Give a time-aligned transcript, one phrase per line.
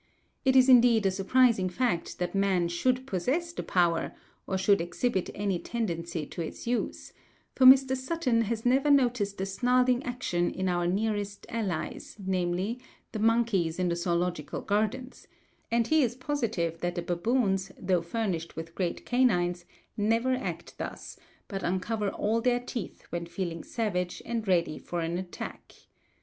[0.43, 4.15] It is indeed a surprising fact that man should possess the power,
[4.47, 7.13] or should exhibit any tendency to its use;
[7.53, 7.95] for Mr.
[7.95, 12.79] Sutton has never noticed a snarling action in our nearest allies, namely,
[13.11, 15.27] the monkeys in the Zoological Gardens,
[15.69, 19.65] and he is positive that the baboons, though furnished with great canines,
[19.95, 21.15] never act thus,
[21.47, 25.75] but uncover all their teeth when feeling savage and ready for an attack.